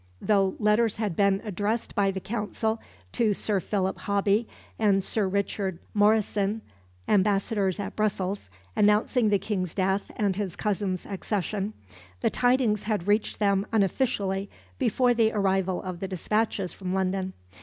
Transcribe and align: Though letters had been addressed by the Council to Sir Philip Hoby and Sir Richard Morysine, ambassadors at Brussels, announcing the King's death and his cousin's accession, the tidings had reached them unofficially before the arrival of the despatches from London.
Though 0.19 0.55
letters 0.57 0.97
had 0.97 1.15
been 1.15 1.43
addressed 1.45 1.93
by 1.93 2.09
the 2.09 2.19
Council 2.19 2.81
to 3.11 3.35
Sir 3.35 3.59
Philip 3.59 3.99
Hoby 3.99 4.47
and 4.79 5.03
Sir 5.03 5.27
Richard 5.27 5.77
Morysine, 5.95 6.61
ambassadors 7.07 7.79
at 7.79 7.95
Brussels, 7.95 8.49
announcing 8.75 9.29
the 9.29 9.37
King's 9.37 9.75
death 9.75 10.09
and 10.15 10.35
his 10.37 10.55
cousin's 10.55 11.05
accession, 11.05 11.73
the 12.21 12.31
tidings 12.31 12.81
had 12.89 13.05
reached 13.07 13.37
them 13.37 13.63
unofficially 13.71 14.49
before 14.79 15.13
the 15.13 15.31
arrival 15.33 15.83
of 15.83 15.99
the 15.99 16.07
despatches 16.07 16.73
from 16.73 16.95
London. 16.95 17.33